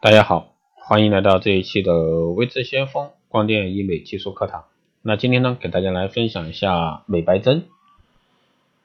[0.00, 4.66] 大家好，欢迎来到这一期的微智先锋光电医美技术课堂。
[5.02, 7.64] 那今天呢，给大家来分享一下美白针。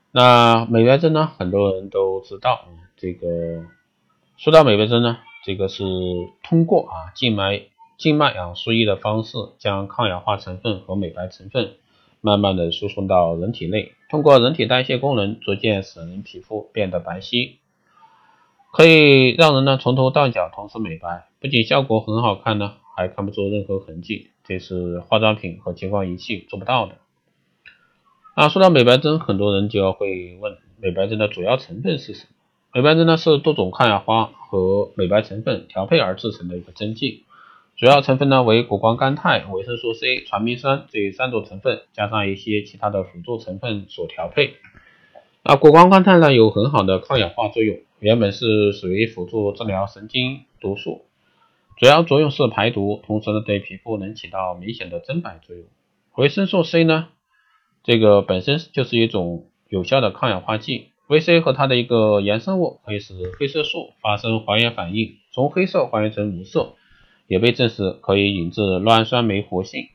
[0.09, 2.65] 那美白针呢，很多人都知道，
[2.97, 3.67] 这个
[4.37, 5.83] 说到美白针呢，这个是
[6.41, 7.61] 通过啊静脉
[7.99, 11.73] 静脉啊输液的方式，将抗氧化成分和美白成分
[12.21, 17.57] 慢慢的输送到人体内，通过人体代谢功能，逐渐使人皮肤变得白皙。
[18.73, 26.95] 可以让人呢从头到脚同时美白，不仅效果很好看呢，还看不出任何痕迹，这是化妆品和激光仪器做不到的。
[28.33, 32.29] 啊，说到美白针，很多人就要会问，美白针的主要成分是什么？
[32.73, 37.25] 美白针呢是多种抗氧化和美白成分调配而制成的一个针剂，
[37.77, 44.55] 主要成分呢为谷胱甘肽、维生素 C、传明酸这三种成分，加上一些其他的辅助成分所调配。
[45.43, 47.77] 啊，谷胱甘肽呢有很好的抗氧化作用。
[47.99, 51.01] 原本是属于辅助治疗神经毒素，
[51.75, 55.65] 主要作用是排毒，同时呢对皮肤能起到明显的增白作用。
[56.15, 57.09] 维生素 C 呢，
[57.83, 60.91] 这个本身就是一种有效的抗氧化剂。
[61.07, 66.75] 维 C 和它的一个衍生物可以使黑色素发生还原反应，从黑色还原成无色，
[67.27, 69.89] 也被证实可以引致酪氨酸酶活性。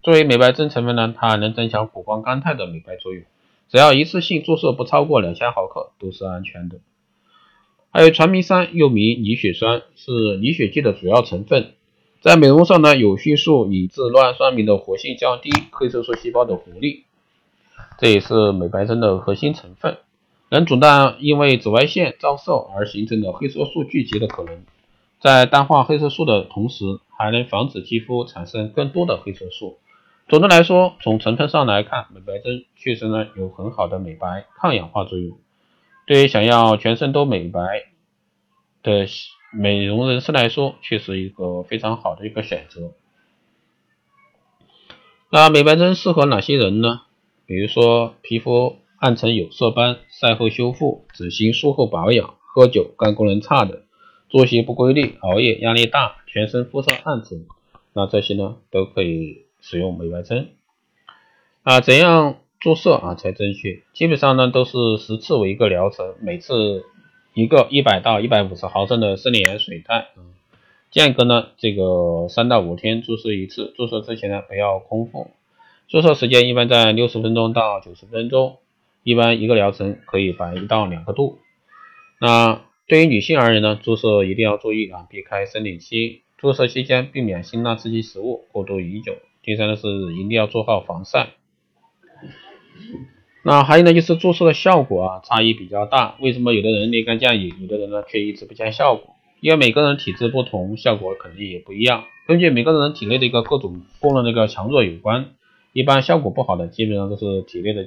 [0.00, 3.24] 作为美白针成分呢，它能增强谷胱甘肽的美白作用，
[3.72, 6.80] 只要一次性注射不超过两千毫克都是安全的。
[7.90, 11.72] 还有传明酸，又名凝血酸，是凝血剂的主要成分。
[12.20, 17.04] 在美容上呢，有迅速引致酪氨酸酶的活性降低，黑色素细胞的活力，
[17.98, 19.96] 这也是美白针的核心成分，
[20.50, 24.64] 能阻断因为紫外线照射而形成的黑色素聚集的可能。
[25.18, 26.84] 在淡化黑色素的同时，
[27.16, 29.78] 还能防止肌肤产生更多的黑色素。
[30.32, 35.38] 总的来说，从成分上来看，美白针确实呢有很好的美白抗氧化作用。
[36.06, 37.60] 对于想要全身都美白
[38.82, 39.06] 的
[39.52, 42.92] 美容人士来说，却是一个非常好的一个选择。
[45.28, 47.02] 那美白针适合哪些人呢？
[47.44, 53.82] 比如说皮肤暗沉有色斑、晒后修复、整形术后保养、喝酒、肝功能差的、
[54.30, 57.44] 作息不规律、熬夜、压力大、全身肤色暗沉，
[57.92, 60.50] 那这些呢都可以使用美白针。
[61.62, 62.36] 啊，怎样？
[62.60, 66.84] 注射啊才正确，基本上呢都是十次为一个疗程，每次
[67.34, 70.10] 一个一百到一百五十毫升的生理盐水袋，
[70.92, 75.32] 间隔呢这个三到五天注射一次，注射之前呢不要空腹，
[75.88, 78.58] 注射时间一般在六十分钟到九十分钟，
[79.02, 81.40] 一般一个疗程可以白一到两个度。
[82.20, 89.14] 那对于女性而言呢，注射一定要注意啊，避开生理期，注射期间避免辛辣刺激食物、过度饮酒。
[89.44, 91.28] 第三呢是一定要做好防晒。
[93.44, 96.16] 那还有呢，就是注射的效果啊，差异比较大。
[96.18, 99.14] 为什么有的人立竿见影，有的人呢却一直不见效果？
[99.38, 102.06] 因为每个人体质不同，效果肯定也不一样。
[102.26, 105.30] 根据每个人体内的一个各种功能的一个强弱有关。
[105.72, 107.86] 一般效果不好的，基本上都是体内的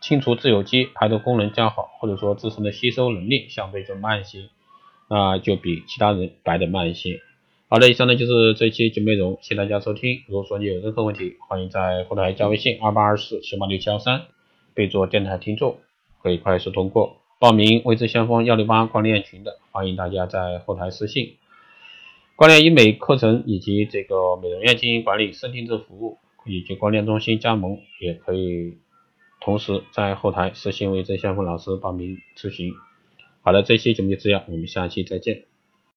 [0.00, 4.50] 清除自由基、排毒功能较好，或者说自身的吸收能力相对就慢一些，
[5.10, 7.20] 那就比其他人白的慢一些。
[7.68, 10.22] 好的，以上呢就是这期节目内容，谢谢大家收听。
[10.28, 14.26] 如果说你有任何问题，欢迎在后台加微信二八二四七八六七幺三。
[14.72, 15.78] 备注电台听众，
[16.22, 21.38] 可以快速通过报名未知先锋幺六八光电群的，欢迎大家在后台私信。
[22.36, 28.78] 光电医美课程以及这个美容院经营管理、深定制服务以及光电中心加盟，也可以
[29.40, 32.72] 同时在后台私信微之先锋老师报名咨询。
[33.42, 35.46] 好的，这期节目就这样，我们下期再见。